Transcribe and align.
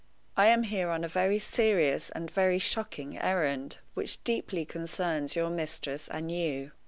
I 0.35 0.47
am 0.47 0.63
here 0.63 0.89
on 0.89 1.03
a 1.03 1.07
very 1.07 1.37
serious 1.37 2.09
and 2.09 2.27
a 2.27 2.33
very 2.33 2.57
shocking 2.57 3.19
errand, 3.19 3.77
which 3.93 4.23
deeply 4.23 4.65
concerns 4.65 5.35
your 5.35 5.51
mistress 5.51 6.07
and 6.07 6.31
you." 6.31 6.71